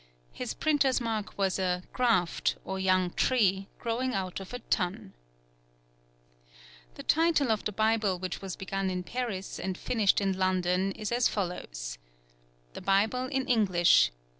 [0.31, 5.13] His printer's mark was a graft, or young tree, growing out of a tun.
[6.95, 11.11] The title of the Bible which was begun in Paris and finished in London is
[11.11, 11.99] as follows:
[12.73, 14.09] _The Byble in Englyshe.